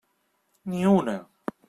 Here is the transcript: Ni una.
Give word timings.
Ni 0.69 0.81
una. 0.95 1.15